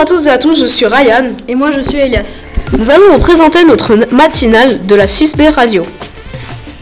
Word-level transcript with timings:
à 0.00 0.06
tous 0.06 0.26
et 0.26 0.30
à 0.30 0.38
tous, 0.38 0.58
je 0.58 0.64
suis 0.64 0.86
Ryan. 0.86 1.32
Et 1.46 1.54
moi 1.54 1.72
je 1.76 1.82
suis 1.82 1.98
Elias. 1.98 2.46
Nous 2.78 2.90
allons 2.90 3.12
vous 3.12 3.18
présenter 3.18 3.64
notre 3.64 3.98
matinale 4.10 4.86
de 4.86 4.94
la 4.94 5.04
6B 5.04 5.50
Radio. 5.50 5.84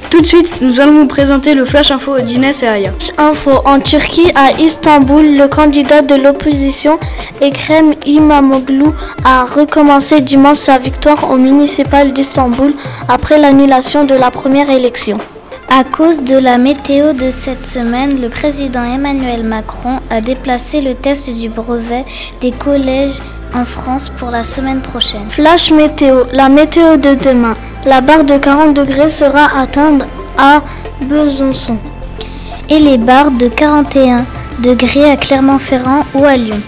Tout 0.09 0.21
de 0.21 0.27
suite, 0.27 0.61
nous 0.61 0.79
allons 0.79 1.01
vous 1.01 1.09
présenter 1.09 1.55
le 1.55 1.65
Flash 1.65 1.91
Info 1.91 2.21
d'Inès 2.21 2.63
et 2.63 2.69
Aya. 2.69 2.93
Info 3.19 3.51
en 3.65 3.81
Turquie, 3.81 4.31
à 4.37 4.53
Istanbul, 4.61 5.37
le 5.37 5.49
candidat 5.49 6.03
de 6.03 6.15
l'opposition, 6.15 7.01
Ekrem 7.41 7.95
İmamoğlu, 8.07 8.93
a 9.25 9.45
recommencé 9.47 10.21
dimanche 10.21 10.59
sa 10.59 10.79
victoire 10.79 11.29
au 11.29 11.37
municipal 11.37 12.13
d'Istanbul 12.13 12.73
après 13.09 13.41
l'annulation 13.41 14.05
de 14.05 14.15
la 14.15 14.31
première 14.31 14.71
élection. 14.71 15.19
À 15.71 15.85
cause 15.85 16.23
de 16.23 16.35
la 16.35 16.57
météo 16.57 17.13
de 17.13 17.31
cette 17.31 17.63
semaine, 17.63 18.23
le 18.23 18.31
président 18.31 18.83
Emmanuel 18.83 19.45
Macron 19.45 20.01
a 20.09 20.23
déplacé 20.23 20.81
le 20.81 20.95
test 20.95 21.29
du 21.29 21.51
brevet 21.51 22.07
des 22.41 22.53
collèges 22.53 23.21
en 23.55 23.67
France 23.67 24.11
pour 24.19 24.31
la 24.31 24.45
semaine 24.45 24.81
prochaine. 24.81 25.29
Flash 25.29 25.71
météo, 25.71 26.25
la 26.33 26.49
météo 26.49 26.97
de 26.97 27.15
demain. 27.15 27.55
La 27.85 28.01
barre 28.01 28.25
de 28.25 28.39
40 28.39 28.73
degrés 28.73 29.11
sera 29.11 29.61
atteinte 29.61 30.05
à 30.39 30.63
Besançon 31.03 31.77
et 32.71 32.79
les 32.79 32.97
barres 32.97 33.31
de 33.31 33.49
41 33.49 34.25
degrés 34.61 35.11
à 35.11 35.17
Clermont-Ferrand 35.17 36.01
ou 36.15 36.25
à 36.25 36.37
Lyon. 36.37 36.61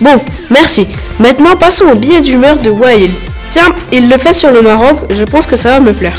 Bon, 0.00 0.20
merci. 0.50 0.88
Maintenant 1.20 1.54
passons 1.54 1.86
au 1.86 1.94
billet 1.94 2.20
d'humeur 2.20 2.56
de 2.58 2.70
Wael. 2.70 3.10
Tiens, 3.52 3.72
il 3.92 4.08
le 4.08 4.18
fait 4.18 4.32
sur 4.32 4.50
le 4.50 4.62
Maroc, 4.62 4.98
je 5.10 5.24
pense 5.24 5.46
que 5.46 5.56
ça 5.56 5.70
va 5.70 5.80
me 5.80 5.92
plaire. 5.92 6.18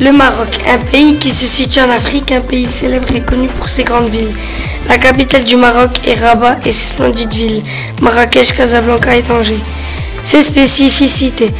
Le 0.00 0.10
Maroc, 0.10 0.48
un 0.68 0.78
pays 0.78 1.18
qui 1.18 1.30
se 1.30 1.46
situe 1.46 1.78
en 1.78 1.88
Afrique, 1.88 2.32
un 2.32 2.40
pays 2.40 2.66
célèbre 2.66 3.06
et 3.14 3.20
connu 3.20 3.46
pour 3.46 3.68
ses 3.68 3.84
grandes 3.84 4.08
villes. 4.08 4.32
La 4.88 4.98
capitale 4.98 5.44
du 5.44 5.54
Maroc 5.54 6.00
est 6.04 6.14
Rabat 6.20 6.56
et 6.66 6.72
ses 6.72 6.88
splendides 6.88 7.32
villes, 7.32 7.62
Marrakech, 8.00 8.54
Casablanca 8.54 9.14
et 9.14 9.22
Tanger. 9.22 9.60
Ses 10.24 10.42
spécificités, 10.42 11.54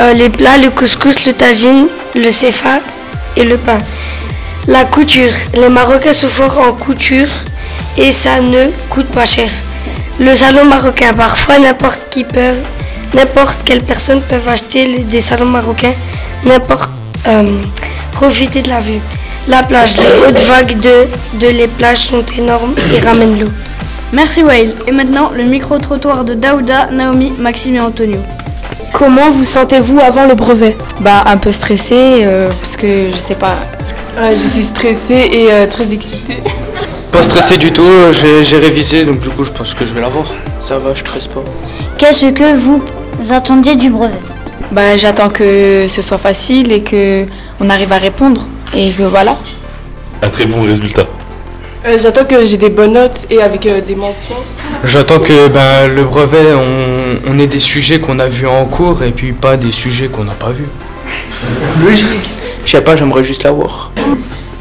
euh, 0.00 0.14
les 0.14 0.30
plats, 0.30 0.56
le 0.56 0.70
couscous, 0.70 1.26
le 1.26 1.34
tagine, 1.34 1.88
le 2.14 2.30
sefa 2.30 2.78
et 3.36 3.44
le 3.44 3.58
pain. 3.58 3.78
La 4.66 4.86
couture, 4.86 5.34
les 5.54 5.68
Marocains 5.68 6.14
sont 6.14 6.28
forts 6.28 6.58
en 6.58 6.72
couture 6.72 7.28
et 7.98 8.10
ça 8.10 8.40
ne 8.40 8.68
coûte 8.88 9.08
pas 9.08 9.26
cher. 9.26 9.50
Le 10.18 10.34
salon 10.34 10.64
marocain, 10.64 11.12
parfois 11.12 11.58
n'importe 11.58 12.08
qui 12.10 12.24
peut, 12.24 12.54
n'importe 13.12 13.58
quelle 13.66 13.82
personne 13.82 14.22
peut 14.22 14.40
acheter 14.48 15.00
des 15.00 15.20
salons 15.20 15.44
marocains, 15.44 15.94
n'importe 16.42 16.95
euh, 17.26 17.44
profiter 18.12 18.62
de 18.62 18.68
la 18.68 18.80
vue. 18.80 19.00
La 19.48 19.62
plage, 19.62 19.96
les 19.96 20.26
hautes 20.26 20.44
vagues 20.46 20.78
de, 20.78 21.06
de 21.40 21.46
les 21.48 21.68
plages 21.68 21.98
sont 21.98 22.24
énormes 22.36 22.74
et 22.94 22.98
ramènent 22.98 23.38
l'eau. 23.38 23.48
Merci 24.12 24.42
Wael. 24.42 24.74
Et 24.86 24.92
maintenant, 24.92 25.30
le 25.34 25.44
micro-trottoir 25.44 26.24
de 26.24 26.34
Daouda, 26.34 26.86
Naomi, 26.90 27.32
Maxime 27.38 27.76
et 27.76 27.80
Antonio. 27.80 28.18
Comment 28.92 29.30
vous 29.30 29.44
sentez-vous 29.44 30.00
avant 30.00 30.26
le 30.26 30.34
brevet? 30.34 30.76
Bah 31.00 31.22
un 31.26 31.36
peu 31.36 31.52
stressé 31.52 31.94
euh, 32.24 32.48
parce 32.60 32.76
que 32.76 33.10
je 33.12 33.18
sais 33.18 33.34
pas. 33.34 33.58
je 34.16 34.34
suis 34.34 34.62
stressée 34.62 35.28
et 35.32 35.52
euh, 35.52 35.66
très 35.66 35.92
excitée. 35.92 36.42
Pas 37.12 37.22
stressé 37.22 37.56
du 37.56 37.72
tout, 37.72 37.88
j'ai 38.12 38.58
révisé 38.58 39.04
donc 39.04 39.20
du 39.20 39.30
coup 39.30 39.44
je 39.44 39.50
pense 39.50 39.72
que 39.74 39.86
je 39.86 39.94
vais 39.94 40.00
l'avoir. 40.02 40.26
Ça 40.60 40.78
va, 40.78 40.92
je 40.92 41.00
stresse 41.00 41.26
pas. 41.26 41.42
Qu'est-ce 41.96 42.26
que 42.26 42.56
vous 42.56 42.82
attendiez 43.30 43.74
du 43.76 43.88
brevet? 43.88 44.20
Bah, 44.72 44.96
j'attends 44.96 45.28
que 45.28 45.86
ce 45.88 46.02
soit 46.02 46.18
facile 46.18 46.72
et 46.72 46.82
que 46.82 47.24
on 47.60 47.70
arrive 47.70 47.92
à 47.92 47.98
répondre 47.98 48.46
et 48.74 48.90
que 48.90 49.02
voilà. 49.02 49.36
Un 50.22 50.28
très 50.28 50.46
bon 50.46 50.62
résultat. 50.62 51.06
Euh, 51.86 51.96
j'attends 51.98 52.24
que 52.24 52.44
j'ai 52.44 52.56
des 52.56 52.70
bonnes 52.70 52.94
notes 52.94 53.26
et 53.30 53.40
avec 53.40 53.64
euh, 53.66 53.80
des 53.80 53.94
mentions. 53.94 54.34
J'attends 54.82 55.20
que 55.20 55.48
ben, 55.48 55.86
le 55.94 56.02
brevet, 56.04 56.52
on, 56.54 57.30
on 57.30 57.38
ait 57.38 57.46
des 57.46 57.60
sujets 57.60 58.00
qu'on 58.00 58.18
a 58.18 58.26
vus 58.26 58.46
en 58.46 58.64
cours 58.64 59.04
et 59.04 59.12
puis 59.12 59.32
pas 59.32 59.56
des 59.56 59.72
sujets 59.72 60.08
qu'on 60.08 60.24
n'a 60.24 60.32
pas 60.32 60.50
vus. 60.50 60.68
Logique. 61.84 62.30
Je 62.64 62.70
sais 62.72 62.80
pas, 62.80 62.96
j'aimerais 62.96 63.22
juste 63.22 63.44
l'avoir. 63.44 63.92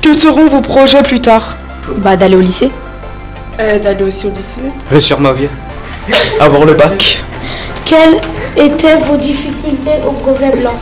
Que 0.01 0.13
seront 0.13 0.47
vos 0.47 0.61
projets 0.61 1.01
plus 1.01 1.19
tard? 1.19 1.55
Bah 1.97 2.15
d'aller 2.15 2.35
au 2.35 2.41
lycée. 2.41 2.69
Euh, 3.59 3.79
d'aller 3.79 4.03
aussi 4.03 4.27
au 4.27 4.29
lycée. 4.29 4.61
Réussir 4.91 5.19
ma 5.19 5.33
vie. 5.33 5.47
Avoir 6.39 6.65
le 6.65 6.75
bac. 6.75 7.23
Quelles 7.85 8.21
étaient 8.57 8.95
vos 8.97 9.17
difficultés 9.17 9.97
au 10.07 10.11
brevet 10.11 10.51
blanc 10.51 10.75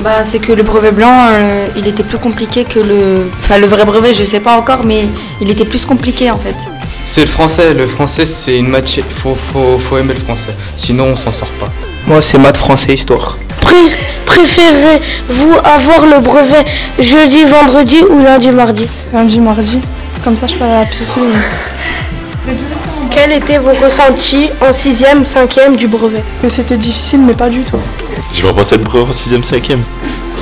Bah 0.00 0.24
c'est 0.24 0.38
que 0.38 0.52
le 0.52 0.62
brevet 0.62 0.92
blanc, 0.92 1.28
euh, 1.30 1.66
il 1.76 1.86
était 1.86 2.02
plus 2.02 2.18
compliqué 2.18 2.64
que 2.64 2.78
le... 2.78 3.30
Enfin 3.44 3.58
le 3.58 3.66
vrai 3.66 3.84
brevet, 3.84 4.14
je 4.14 4.24
sais 4.24 4.40
pas 4.40 4.56
encore, 4.56 4.84
mais 4.84 5.06
il 5.40 5.50
était 5.50 5.64
plus 5.64 5.84
compliqué 5.84 6.30
en 6.30 6.38
fait. 6.38 6.56
C'est 7.04 7.22
le 7.22 7.26
français. 7.26 7.74
Le 7.74 7.86
français, 7.86 8.26
c'est 8.26 8.56
une 8.56 8.68
matière. 8.68 9.04
Faut, 9.10 9.36
faut, 9.52 9.78
faut 9.78 9.98
aimer 9.98 10.14
le 10.14 10.20
français. 10.20 10.54
Sinon, 10.76 11.06
on 11.12 11.16
s'en 11.16 11.32
sort 11.32 11.48
pas. 11.60 11.68
Moi, 12.06 12.22
c'est 12.22 12.38
maths, 12.38 12.56
français, 12.56 12.94
histoire. 12.94 13.38
Préférez-vous 14.26 15.52
avoir 15.64 16.06
le 16.06 16.20
brevet 16.20 16.64
jeudi, 16.98 17.44
vendredi 17.44 17.98
ou 18.08 18.18
lundi, 18.20 18.50
mardi? 18.50 18.86
Lundi, 19.12 19.40
mardi. 19.40 19.78
Comme 20.24 20.36
ça, 20.36 20.46
je 20.46 20.54
peux 20.56 20.64
aller 20.64 20.72
à 20.74 20.80
la 20.80 20.86
piscine. 20.86 21.32
Quels 23.14 23.32
étaient 23.32 23.58
vos 23.58 23.72
ressentis 23.72 24.48
en 24.60 24.70
6e, 24.70 25.24
5e 25.26 25.76
du 25.76 25.86
brevet? 25.86 26.22
Que 26.40 26.48
c'était 26.48 26.76
difficile, 26.76 27.20
mais 27.20 27.34
pas 27.34 27.50
du 27.50 27.60
tout. 27.60 27.76
Je 28.32 28.42
vais 28.46 28.52
passer 28.52 28.76
le 28.76 28.82
brevet 28.84 29.04
en 29.04 29.10
6ème, 29.12 29.44
5ème. 29.44 29.80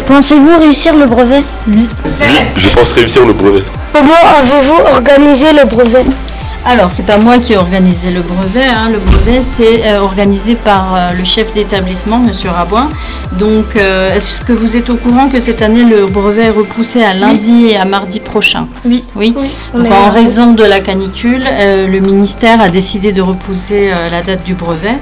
Pensez-vous 0.07 0.59
réussir 0.59 0.95
le 0.95 1.07
brevet? 1.07 1.43
Oui. 1.69 1.89
Oui, 2.21 2.27
je 2.57 2.69
pense 2.69 2.93
réussir 2.93 3.27
le 3.27 3.33
brevet. 3.33 3.63
Comment 3.93 4.13
avez-vous 4.39 4.95
organisé 4.95 5.53
le 5.53 5.65
brevet? 5.67 6.05
Alors, 6.67 6.91
c'est 6.91 7.05
pas 7.07 7.17
moi 7.17 7.39
qui 7.39 7.55
ai 7.55 7.57
organisé 7.57 8.11
le 8.11 8.21
brevet. 8.21 8.67
hein. 8.67 8.91
Le 8.93 8.99
brevet, 8.99 9.41
c'est 9.41 9.81
euh, 9.87 10.01
organisé 10.03 10.55
par 10.55 10.95
euh, 10.95 11.09
le 11.19 11.25
chef 11.25 11.53
d'établissement, 11.55 12.19
Monsieur 12.19 12.51
Rabouin. 12.51 12.89
Donc, 13.39 13.77
euh, 13.77 14.15
est-ce 14.15 14.43
que 14.43 14.53
vous 14.53 14.77
êtes 14.77 14.91
au 14.91 14.97
courant 14.97 15.29
que 15.31 15.41
cette 15.41 15.63
année, 15.63 15.85
le 15.85 16.07
brevet 16.07 16.45
est 16.45 16.51
repoussé 16.51 17.03
à 17.03 17.15
lundi 17.15 17.69
et 17.69 17.77
à 17.79 17.87
mardi 17.87 18.21
prochain? 18.21 18.69
Oui. 18.85 19.05
Oui. 19.17 19.35
Donc, 19.75 19.87
en 19.91 20.11
raison 20.11 20.53
de 20.53 20.63
la 20.63 20.81
canicule, 20.81 21.45
le 21.45 21.99
ministère 22.01 22.61
a 22.61 22.69
décidé 22.69 23.13
de 23.13 23.23
repousser 23.23 23.91
la 24.11 24.21
date 24.21 24.45
du 24.45 24.55
brevet. 24.55 24.99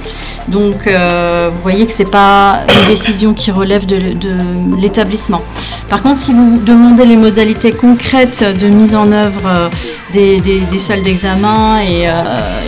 Donc, 0.47 0.77
vous 0.87 1.63
voyez 1.63 1.87
que 1.87 1.93
c'est 1.93 2.11
pas 2.11 2.61
une 2.83 2.89
décision 2.89 3.35
qui 3.35 3.51
relève 3.51 3.85
de, 3.85 3.97
de 4.15 4.35
l'établissement. 4.81 5.43
Par 5.91 6.03
contre, 6.03 6.19
si 6.21 6.33
vous 6.33 6.59
demandez 6.65 7.05
les 7.05 7.17
modalités 7.17 7.73
concrètes 7.73 8.45
de 8.61 8.67
mise 8.69 8.95
en 8.95 9.11
œuvre 9.11 9.71
des, 10.13 10.39
des- 10.41 10.61
des 10.61 10.79
salles 10.79 11.03
d'examen 11.03 11.48
et, 11.81 12.09
euh, 12.09 12.13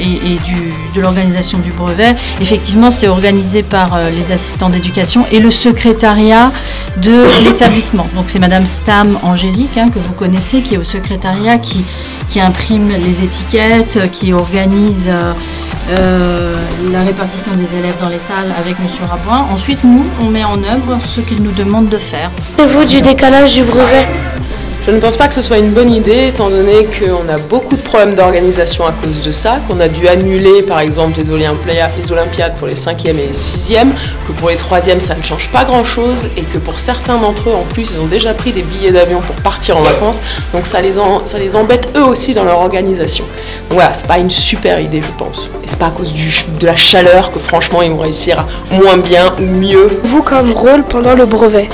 et- 0.00 0.38
du- 0.44 0.72
de 0.94 1.00
l'organisation 1.00 1.58
du 1.58 1.70
brevet, 1.72 2.14
effectivement, 2.40 2.90
c'est 2.90 3.08
organisé 3.08 3.62
par 3.62 3.94
euh, 3.94 4.10
les 4.10 4.32
assistants 4.32 4.68
d'éducation 4.70 5.24
et 5.32 5.38
le 5.40 5.50
secrétariat 5.50 6.50
de 6.96 7.24
l'établissement. 7.44 8.06
Donc, 8.14 8.24
c'est 8.28 8.38
Madame 8.40 8.66
Stam 8.66 9.18
Angélique, 9.22 9.76
hein, 9.78 9.88
que 9.94 9.98
vous 9.98 10.12
connaissez, 10.14 10.60
qui 10.62 10.74
est 10.74 10.78
au 10.78 10.84
secrétariat, 10.84 11.58
qui, 11.58 11.84
qui 12.28 12.40
imprime 12.40 12.88
les 12.88 13.24
étiquettes, 13.24 14.10
qui 14.12 14.32
organise 14.32 15.10
euh, 15.90 16.56
la 16.92 17.02
répartition 17.02 17.52
des 17.52 17.76
élèves 17.78 17.94
dans 18.00 18.08
les 18.08 18.18
salles 18.18 18.52
avec 18.58 18.78
Monsieur 18.80 19.04
Rabouin. 19.10 19.46
Ensuite, 19.52 19.82
nous, 19.84 20.04
on 20.20 20.26
met 20.30 20.44
en 20.44 20.58
œuvre 20.58 20.98
ce 21.08 21.20
qu'il 21.20 21.42
nous 21.42 21.52
demande 21.52 21.88
de 21.88 21.98
faire. 21.98 22.30
Pensez-vous 22.56 22.84
du 22.84 23.00
décalage 23.00 23.54
du 23.54 23.62
brevet 23.64 24.06
Je 24.86 24.92
ne 24.92 24.98
pense 24.98 25.16
pas 25.16 25.28
que 25.28 25.34
ce 25.34 25.42
soit 25.42 25.58
une 25.58 25.70
bonne 25.70 25.90
idée, 25.90 26.28
étant 26.28 26.48
donné 26.50 26.84
qu'on 26.86 27.28
a 27.28 27.36
beaucoup 27.38 27.76
de 27.76 27.80
problèmes 27.80 28.14
d'organisation 28.14 28.86
à 28.86 28.92
cause 28.92 29.22
de 29.22 29.30
ça, 29.30 29.58
qu'on 29.68 29.78
a 29.78 29.88
dû 29.88 30.08
annuler 30.08 30.62
par 30.62 30.80
exemple 30.80 31.20
les, 31.20 31.30
Olympia- 31.30 31.90
les 32.02 32.10
Olympiades 32.10 32.54
pour 32.56 32.66
les 32.66 32.74
5e 32.74 33.10
et 33.10 33.12
les 33.12 33.32
6e, 33.32 33.88
que 34.26 34.32
pour 34.32 34.48
les 34.48 34.56
3e 34.56 35.00
ça 35.00 35.14
ne 35.14 35.22
change 35.22 35.48
pas 35.50 35.64
grand-chose, 35.64 36.26
et 36.36 36.42
que 36.42 36.58
pour 36.58 36.78
certains 36.78 37.18
d'entre 37.18 37.50
eux 37.50 37.54
en 37.54 37.62
plus 37.72 37.92
ils 37.94 38.00
ont 38.00 38.06
déjà 38.06 38.32
pris 38.34 38.52
des 38.52 38.62
billets 38.62 38.90
d'avion 38.90 39.20
pour 39.20 39.36
partir 39.36 39.76
en 39.76 39.82
vacances, 39.82 40.20
donc 40.54 40.66
ça 40.66 40.80
les, 40.80 40.98
embête 41.54 41.90
eux 41.96 42.04
aussi 42.04 42.32
dans 42.34 42.44
leur 42.44 42.58
organisation. 42.60 43.24
Donc 43.68 43.74
voilà, 43.78 43.92
c'est 43.94 44.06
pas 44.08 44.18
une 44.18 44.30
super 44.30 44.80
idée 44.80 45.02
je 45.02 45.12
pense. 45.22 45.50
Et 45.62 45.68
c'est 45.68 45.78
pas 45.78 45.86
à 45.86 45.90
cause 45.90 46.12
de 46.58 46.66
la 46.66 46.76
chaleur 46.76 47.30
que 47.30 47.38
franchement 47.38 47.82
ils 47.82 47.90
vont 47.90 47.98
réussir 47.98 48.44
moins 48.72 48.96
bien 48.96 49.34
ou 49.38 49.44
mieux 49.44 49.88
Vous 50.04 50.22
comme 50.22 50.50
rôle 50.52 50.82
pendant 50.84 51.14
le 51.14 51.26
brevet 51.26 51.68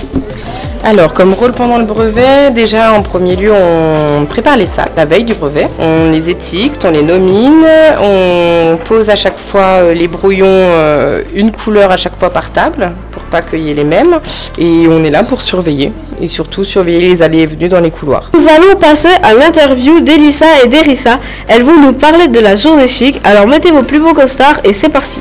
Alors, 0.89 1.15
comme 1.15 1.33
rôle 1.33 1.51
pendant 1.51 1.79
le 1.79 1.85
brevet, 1.85 2.53
déjà 2.53 2.93
en 2.93 3.03
premier 3.03 3.35
lieu, 3.35 3.53
on 3.53 4.25
prépare 4.25 4.57
les 4.57 4.67
sacs 4.67 4.93
la 4.97 5.05
veille 5.05 5.25
du 5.25 5.35
brevet. 5.35 5.67
On 5.81 6.13
les 6.13 6.31
étiquette, 6.31 6.85
on 6.85 6.93
les 6.93 7.03
nomine, 7.03 7.67
on 8.01 8.79
pose 8.85 9.11
à 9.11 9.17
chaque 9.17 9.37
fois 9.37 9.81
euh, 9.81 9.95
les 9.95 10.07
brouillons, 10.07 10.47
euh, 10.47 11.25
une 11.35 11.51
couleur 11.51 11.91
à 11.91 11.97
chaque 11.97 12.17
fois 12.17 12.31
par 12.31 12.53
table, 12.53 12.93
pour 13.11 13.23
pas 13.23 13.43
qu'il 13.43 13.63
y 13.63 13.73
ait 13.73 13.75
les 13.75 13.83
mêmes. 13.83 14.21
Et 14.59 14.87
on 14.89 15.03
est 15.03 15.11
là 15.11 15.25
pour 15.25 15.43
surveiller, 15.43 15.91
et 16.21 16.29
surtout 16.29 16.63
surveiller 16.63 17.01
les 17.01 17.21
allées 17.21 17.41
et 17.41 17.47
venues 17.47 17.69
dans 17.69 17.81
les 17.81 17.91
couloirs. 17.91 18.31
Nous 18.35 18.49
allons 18.49 18.79
passer 18.79 19.11
à 19.25 19.35
l'interview 19.35 19.99
d'Elissa 19.99 20.47
et 20.65 20.69
d'Erissa. 20.69 21.19
Elles 21.49 21.65
vont 21.65 21.81
nous 21.81 21.95
parler 21.95 22.29
de 22.29 22.39
la 22.39 22.55
journée 22.55 22.87
chic. 22.87 23.21
Alors 23.25 23.49
mettez 23.49 23.73
vos 23.73 23.83
plus 23.83 23.99
beaux 23.99 24.15
costards 24.15 24.61
et 24.63 24.73
c'est 24.73 24.91
parti. 24.91 25.21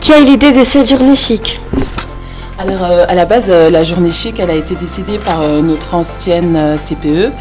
Qui 0.00 0.12
a 0.12 0.18
eu 0.18 0.24
l'idée 0.24 0.50
de 0.50 0.64
cette 0.64 0.88
journée 0.88 1.14
chic? 1.14 1.60
Alors 2.56 2.84
euh, 2.84 3.04
à 3.08 3.14
la 3.16 3.24
base, 3.24 3.46
euh, 3.48 3.68
la 3.68 3.82
journée 3.82 4.12
chic, 4.12 4.38
elle 4.38 4.50
a 4.50 4.54
été 4.54 4.76
décidée 4.76 5.18
par 5.18 5.40
euh, 5.40 5.60
notre 5.60 5.94
ancienne 5.94 6.78
CPE 6.86 7.32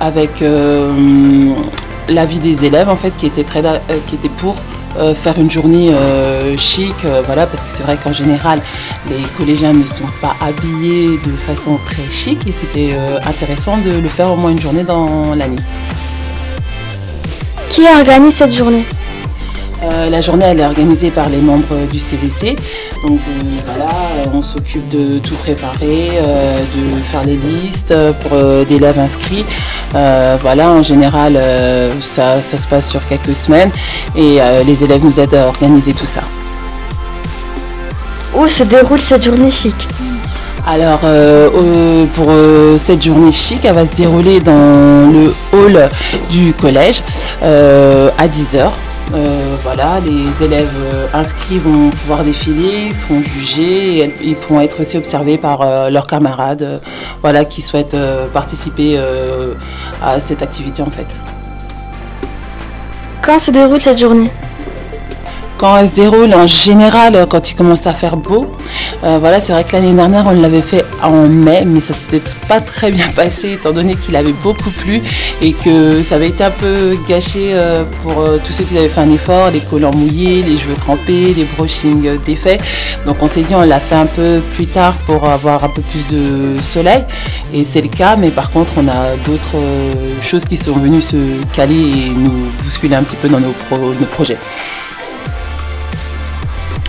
avec 0.00 0.44
l'avis 2.08 2.38
des 2.38 2.64
élèves 2.64 2.88
en 2.88 2.96
fait 2.96 3.12
qui 3.16 3.26
était 3.26 3.44
pour 4.38 4.56
faire 5.14 5.38
une 5.38 5.50
journée 5.50 5.92
chic, 6.56 6.94
voilà, 7.24 7.46
parce 7.46 7.62
que 7.62 7.68
c'est 7.72 7.82
vrai 7.82 7.96
qu'en 8.02 8.12
général, 8.12 8.60
les 9.08 9.22
collégiens 9.36 9.72
ne 9.72 9.84
sont 9.84 10.08
pas 10.20 10.34
habillés 10.40 11.18
de 11.26 11.32
façon 11.32 11.78
très 11.84 12.10
chic 12.10 12.46
et 12.46 12.52
c'était 12.52 12.96
intéressant 13.24 13.78
de 13.78 13.98
le 13.98 14.08
faire 14.08 14.30
au 14.32 14.36
moins 14.36 14.50
une 14.50 14.60
journée 14.60 14.84
dans 14.84 15.34
l'année. 15.34 15.56
Qui 17.70 17.82
organise 17.82 18.34
cette 18.34 18.54
journée? 18.54 18.84
Euh, 19.82 20.10
la 20.10 20.20
journée 20.20 20.46
elle 20.46 20.60
est 20.60 20.64
organisée 20.64 21.10
par 21.10 21.28
les 21.28 21.38
membres 21.38 21.86
du 21.90 21.98
CVC. 21.98 22.56
Donc 23.06 23.20
euh, 23.20 23.42
voilà, 23.66 23.90
on 24.32 24.40
s'occupe 24.40 24.88
de 24.88 25.18
tout 25.18 25.34
préparer, 25.36 26.10
euh, 26.14 26.58
de 26.58 27.02
faire 27.02 27.24
les 27.24 27.36
listes 27.36 27.94
pour 28.22 28.32
euh, 28.34 28.64
d'élèves 28.64 28.98
inscrits. 28.98 29.44
Voilà, 29.92 30.70
en 30.70 30.82
général 30.82 31.38
ça, 32.00 32.42
ça 32.42 32.58
se 32.58 32.66
passe 32.66 32.88
sur 32.88 33.06
quelques 33.06 33.34
semaines 33.34 33.70
et 34.14 34.38
les 34.66 34.84
élèves 34.84 35.02
nous 35.02 35.18
aident 35.18 35.34
à 35.34 35.46
organiser 35.46 35.94
tout 35.94 36.04
ça. 36.04 36.20
Où 38.34 38.46
se 38.46 38.64
déroule 38.64 39.00
cette 39.00 39.24
journée 39.24 39.50
chic? 39.50 39.74
Alors, 40.68 41.00
euh, 41.04 42.06
pour 42.16 42.26
euh, 42.28 42.76
cette 42.76 43.00
journée 43.00 43.30
chic, 43.30 43.64
elle 43.64 43.74
va 43.74 43.86
se 43.86 43.94
dérouler 43.94 44.40
dans 44.40 45.08
le 45.12 45.32
hall 45.52 45.88
du 46.28 46.52
collège 46.52 47.02
euh, 47.44 48.10
à 48.18 48.26
10h. 48.26 48.70
Voilà, 49.62 50.00
les 50.00 50.44
élèves 50.44 50.72
euh, 50.92 51.06
inscrits 51.12 51.58
vont 51.58 51.90
pouvoir 51.90 52.22
défiler, 52.22 52.92
seront 52.92 53.22
jugés 53.22 53.98
et 53.98 54.14
ils 54.22 54.36
pourront 54.36 54.60
être 54.60 54.80
aussi 54.80 54.96
observés 54.96 55.38
par 55.38 55.60
euh, 55.62 55.90
leurs 55.90 56.06
camarades 56.06 56.62
euh, 56.62 56.78
voilà, 57.22 57.44
qui 57.44 57.62
souhaitent 57.62 57.94
euh, 57.94 58.26
participer 58.28 58.96
euh, 58.96 59.54
à 60.02 60.20
cette 60.20 60.42
activité 60.42 60.82
en 60.82 60.90
fait. 60.90 61.06
Quand 63.22 63.38
se 63.38 63.50
déroule 63.50 63.80
cette 63.80 63.98
journée? 63.98 64.30
Quand 65.58 65.78
elle 65.78 65.88
se 65.88 65.94
déroule, 65.94 66.34
en 66.34 66.46
général, 66.46 67.16
euh, 67.16 67.24
quand 67.24 67.50
il 67.50 67.54
commence 67.54 67.86
à 67.86 67.94
faire 67.94 68.18
beau, 68.18 68.46
euh, 69.04 69.16
voilà, 69.18 69.40
c'est 69.40 69.54
vrai 69.54 69.64
que 69.64 69.72
l'année 69.72 69.94
dernière, 69.94 70.26
on 70.26 70.32
l'avait 70.32 70.60
fait 70.60 70.84
en 71.02 71.26
mai, 71.26 71.62
mais 71.64 71.80
ça 71.80 71.94
s'était 71.94 72.20
pas 72.46 72.60
très 72.60 72.90
bien 72.90 73.08
passé, 73.16 73.52
étant 73.52 73.72
donné 73.72 73.94
qu'il 73.94 74.16
avait 74.16 74.34
beaucoup 74.34 74.70
plu 74.70 75.00
et 75.40 75.54
que 75.54 76.02
ça 76.02 76.16
avait 76.16 76.28
été 76.28 76.44
un 76.44 76.50
peu 76.50 76.98
gâché 77.08 77.52
euh, 77.54 77.84
pour 78.02 78.22
tous 78.44 78.52
ceux 78.52 78.64
qui 78.64 78.76
avaient 78.76 78.90
fait 78.90 79.00
un 79.00 79.10
effort, 79.10 79.50
les 79.50 79.60
collants 79.60 79.94
mouillés, 79.94 80.42
les 80.42 80.58
cheveux 80.58 80.74
trempés, 80.74 81.32
les 81.34 81.46
brushings 81.56 82.18
défaits. 82.26 82.60
Donc 83.06 83.16
on 83.22 83.28
s'est 83.28 83.42
dit, 83.42 83.54
on 83.54 83.62
l'a 83.62 83.80
fait 83.80 83.94
un 83.94 84.06
peu 84.06 84.40
plus 84.56 84.66
tard 84.66 84.92
pour 85.06 85.26
avoir 85.26 85.64
un 85.64 85.70
peu 85.70 85.80
plus 85.80 86.06
de 86.14 86.60
soleil, 86.60 87.04
et 87.54 87.64
c'est 87.64 87.80
le 87.80 87.88
cas, 87.88 88.16
mais 88.16 88.28
par 88.28 88.50
contre, 88.50 88.74
on 88.76 88.88
a 88.88 89.16
d'autres 89.24 89.62
choses 90.22 90.44
qui 90.44 90.58
sont 90.58 90.74
venues 90.74 91.00
se 91.00 91.16
caler 91.54 91.80
et 91.80 92.10
nous 92.14 92.46
bousculer 92.62 92.96
un 92.96 93.04
petit 93.04 93.16
peu 93.16 93.30
dans 93.30 93.40
nos 93.40 93.52
projets. 94.12 94.36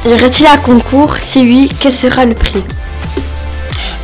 Y 0.07 0.13
aurait-il 0.13 0.45
un 0.47 0.55
concours 0.55 1.17
Si 1.19 1.39
oui, 1.39 1.69
quel 1.81 1.93
sera 1.93 2.23
le 2.23 2.33
prix 2.33 2.63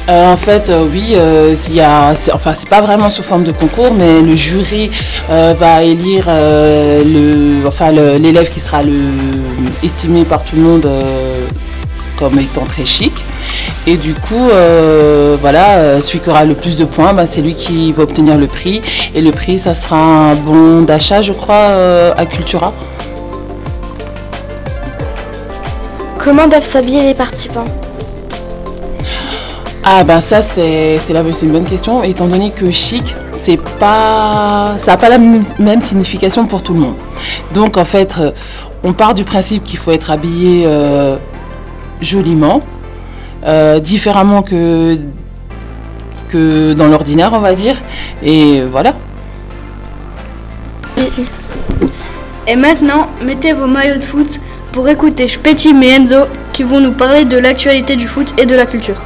Euh, 0.09 0.33
en 0.33 0.35
fait, 0.35 0.69
euh, 0.69 0.85
oui, 0.91 1.13
euh, 1.15 1.55
il 1.69 1.75
y 1.75 1.79
a, 1.79 2.13
enfin, 2.33 2.53
c'est 2.53 2.67
pas 2.67 2.81
vraiment 2.81 3.09
sous 3.09 3.23
forme 3.23 3.45
de 3.45 3.53
concours, 3.53 3.93
mais 3.97 4.19
le 4.19 4.35
jury 4.35 4.91
euh, 5.31 5.53
va 5.57 5.81
élire 5.81 6.25
le, 6.27 7.65
enfin, 7.65 7.91
l'élève 7.91 8.49
qui 8.51 8.59
sera 8.59 8.83
le, 8.83 8.99
estimé 9.81 10.25
par 10.25 10.43
tout 10.43 10.57
le 10.57 10.63
monde 10.63 10.89
comme 12.17 12.37
étant 12.37 12.65
très 12.65 12.83
chic. 12.83 13.13
Et 13.87 13.95
du 13.95 14.13
coup, 14.13 14.49
voilà, 15.39 16.01
celui 16.01 16.19
qui 16.19 16.29
aura 16.29 16.43
le 16.43 16.55
plus 16.55 16.75
de 16.75 16.83
points, 16.83 17.13
bah, 17.13 17.25
c'est 17.25 17.39
lui 17.39 17.55
qui 17.55 17.93
va 17.93 18.03
obtenir 18.03 18.37
le 18.37 18.47
prix. 18.47 18.81
Et 19.15 19.21
le 19.21 19.31
prix, 19.31 19.57
ça 19.57 19.73
sera 19.73 19.95
un 19.95 20.35
bon 20.35 20.81
d'achat, 20.81 21.21
je 21.21 21.31
crois, 21.31 22.13
à 22.17 22.25
Cultura. 22.25 22.73
Comment 26.23 26.47
doivent 26.47 26.63
s'habiller 26.63 27.01
les 27.01 27.13
participants 27.13 27.65
Ah 29.83 30.05
ben 30.05 30.21
ça 30.21 30.41
c'est 30.41 30.97
une 31.41 31.51
bonne 31.51 31.65
question 31.65 32.01
étant 32.01 32.27
donné 32.27 32.51
que 32.51 32.71
chic 32.71 33.13
c'est 33.41 33.59
pas 33.59 34.77
ça 34.79 34.91
n'a 34.91 34.97
pas 34.97 35.09
la 35.09 35.17
même 35.17 35.81
signification 35.81 36.45
pour 36.45 36.63
tout 36.63 36.73
le 36.73 36.79
monde. 36.79 36.95
Donc 37.53 37.75
en 37.75 37.83
fait 37.83 38.15
euh, 38.17 38.31
on 38.85 38.93
part 38.93 39.15
du 39.15 39.25
principe 39.25 39.65
qu'il 39.65 39.77
faut 39.77 39.91
être 39.91 40.11
habillé 40.11 40.63
euh, 40.65 41.17
joliment, 41.99 42.61
euh, 43.45 43.81
différemment 43.81 44.43
que 44.43 44.97
que 46.29 46.71
dans 46.71 46.87
l'ordinaire 46.87 47.31
on 47.33 47.41
va 47.41 47.53
dire 47.53 47.81
et 48.23 48.61
voilà. 48.61 48.93
Merci. 50.95 51.25
Et 52.47 52.55
maintenant, 52.55 53.07
mettez 53.21 53.51
vos 53.51 53.67
maillots 53.67 53.97
de 53.97 54.03
foot 54.03 54.39
pour 54.73 54.89
écouter 54.89 55.29
Spetti 55.29 55.69
et 55.69 55.89
Enzo 55.89 56.25
qui 56.51 56.63
vont 56.63 56.79
nous 56.79 56.91
parler 56.91 57.25
de 57.25 57.37
l'actualité 57.37 57.95
du 57.95 58.07
foot 58.07 58.33
et 58.37 58.45
de 58.45 58.55
la 58.55 58.65
culture. 58.65 58.97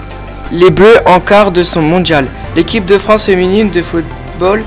Les 0.52 0.70
Bleus 0.70 0.98
en 1.06 1.20
quart 1.20 1.52
de 1.52 1.62
son 1.62 1.82
mondial. 1.82 2.28
L'équipe 2.56 2.86
de 2.86 2.98
France 2.98 3.26
féminine 3.26 3.70
de 3.70 3.82
football 3.82 4.64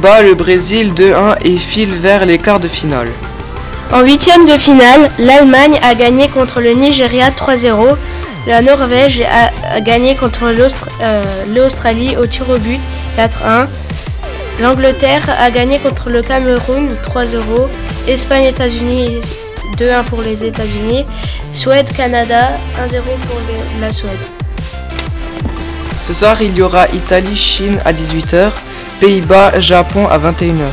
bat 0.00 0.22
le 0.22 0.34
Brésil 0.34 0.92
2-1 0.94 1.38
et 1.44 1.56
file 1.56 1.92
vers 1.92 2.24
les 2.24 2.38
quarts 2.38 2.60
de 2.60 2.68
finale. 2.68 3.08
En 3.92 4.02
huitième 4.02 4.44
de 4.44 4.52
finale, 4.52 5.10
l'Allemagne 5.18 5.80
a 5.82 5.94
gagné 5.94 6.28
contre 6.28 6.60
le 6.60 6.72
Nigeria 6.72 7.30
3-0. 7.30 7.96
La 8.46 8.62
Norvège 8.62 9.22
a, 9.22 9.80
gagné 9.80 10.14
contre 10.14 10.44
euh, 10.44 11.22
l'Australie 11.52 12.16
au 12.16 12.26
tir 12.26 12.48
au 12.48 12.58
but 12.58 12.80
4-1. 13.18 13.66
L'Angleterre 14.62 15.28
a 15.40 15.50
gagné 15.50 15.80
contre 15.80 16.08
le 16.08 16.22
Cameroun 16.22 16.88
3-0. 17.02 17.36
Espagne-États-Unis 18.08 19.20
2-1 19.76 20.04
pour 20.04 20.22
les 20.22 20.44
États-Unis. 20.44 21.04
Suède-Canada 21.52 22.50
1-0 22.84 23.00
pour 23.02 23.40
la 23.80 23.92
Suède. 23.92 24.10
Ce 26.06 26.12
soir, 26.12 26.40
il 26.40 26.56
y 26.56 26.62
aura 26.62 26.86
Italie-Chine 26.88 27.80
à 27.84 27.92
18h, 27.92 28.50
Pays-Bas-Japon 29.00 30.06
à 30.06 30.18
21h. 30.18 30.70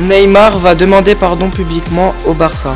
Neymar 0.00 0.58
va 0.58 0.74
demander 0.74 1.14
pardon 1.14 1.50
publiquement 1.50 2.14
au 2.26 2.32
Barça. 2.32 2.74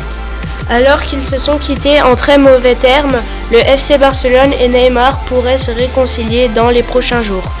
Alors 0.69 1.01
qu'ils 1.03 1.25
se 1.25 1.37
sont 1.37 1.57
quittés 1.57 2.01
en 2.01 2.15
très 2.15 2.37
mauvais 2.37 2.75
termes, 2.75 3.17
le 3.51 3.57
FC 3.57 3.97
Barcelone 3.97 4.51
et 4.59 4.67
Neymar 4.67 5.19
pourraient 5.21 5.57
se 5.57 5.71
réconcilier 5.71 6.49
dans 6.49 6.69
les 6.69 6.83
prochains 6.83 7.21
jours. 7.21 7.51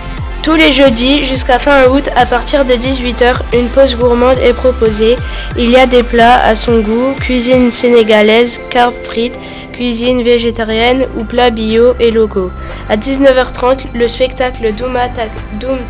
Tous 0.43 0.55
les 0.55 0.71
jeudis 0.71 1.25
jusqu'à 1.25 1.59
fin 1.59 1.87
août, 1.89 2.05
à 2.15 2.25
partir 2.25 2.63
de 2.63 2.73
18h, 2.73 3.35
une 3.53 3.67
pause 3.67 3.95
gourmande 3.97 4.37
est 4.37 4.53
proposée. 4.53 5.17
Il 5.57 5.69
y 5.69 5.75
a 5.75 5.85
des 5.85 6.03
plats 6.03 6.41
à 6.43 6.55
son 6.55 6.79
goût, 6.79 7.13
cuisine 7.19 7.71
sénégalaise, 7.71 8.61
carpes 8.69 8.95
frites, 9.03 9.37
cuisine 9.73 10.23
végétarienne 10.23 11.05
ou 11.17 11.23
plats 11.23 11.49
bio 11.49 11.93
et 11.99 12.11
locaux. 12.11 12.51
À 12.89 12.95
19h30, 12.95 13.87
le 13.93 14.07
spectacle 14.07 14.73
Doom 14.73 14.97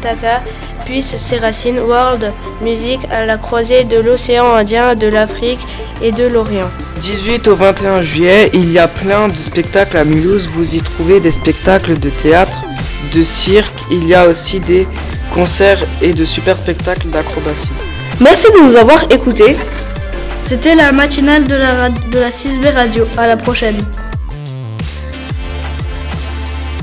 Taka 0.02 0.42
puise 0.86 1.06
ses 1.06 1.38
racines 1.38 1.80
world 1.80 2.32
music 2.62 3.00
à 3.12 3.26
la 3.26 3.38
croisée 3.38 3.84
de 3.84 4.00
l'océan 4.00 4.54
Indien, 4.54 4.96
de 4.96 5.08
l'Afrique 5.08 5.60
et 6.02 6.12
de 6.12 6.26
l'Orient. 6.26 6.70
18 7.02 7.48
au 7.50 7.56
21 7.56 8.02
juillet, 8.02 8.50
il 8.54 8.72
y 8.72 8.80
a 8.80 8.88
plein 8.88 9.28
de 9.28 9.36
spectacles 9.36 9.98
à 9.98 10.04
Mulhouse. 10.04 10.50
Vous 10.52 10.76
y 10.76 10.82
trouvez 10.82 11.20
des 11.20 11.32
spectacles 11.32 12.00
de 12.00 12.10
théâtre, 12.10 12.60
de 13.14 13.24
cirque. 13.24 13.80
Il 13.92 14.08
y 14.08 14.14
a 14.16 14.28
aussi 14.28 14.60
des 14.60 14.88
concerts 15.34 15.80
et 16.02 16.14
de 16.14 16.26
super 16.26 16.58
spectacles 16.58 17.10
d'acrobatie. 17.10 17.70
Merci 18.20 18.48
de 18.52 18.64
nous 18.66 18.76
avoir 18.76 19.06
écoutés. 19.12 19.56
C'était 20.46 20.76
la 20.76 20.92
matinale 20.92 21.46
de 21.46 21.56
la, 21.56 21.90
de 21.90 22.20
la 22.20 22.30
6B 22.30 22.74
Radio. 22.74 23.06
À 23.18 23.28
la 23.28 23.38
prochaine. 23.38 23.76